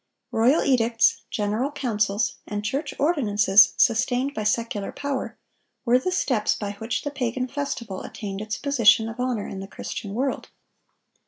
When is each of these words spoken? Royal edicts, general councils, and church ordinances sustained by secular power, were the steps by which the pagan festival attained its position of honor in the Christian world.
Royal 0.31 0.63
edicts, 0.63 1.21
general 1.29 1.71
councils, 1.71 2.37
and 2.47 2.65
church 2.65 2.91
ordinances 2.97 3.73
sustained 3.77 4.33
by 4.33 4.43
secular 4.43 4.91
power, 4.91 5.37
were 5.85 5.99
the 5.99 6.11
steps 6.11 6.55
by 6.55 6.71
which 6.79 7.03
the 7.03 7.11
pagan 7.11 7.47
festival 7.47 8.01
attained 8.01 8.41
its 8.41 8.57
position 8.57 9.07
of 9.07 9.19
honor 9.19 9.47
in 9.47 9.59
the 9.59 9.67
Christian 9.67 10.15
world. 10.15 10.49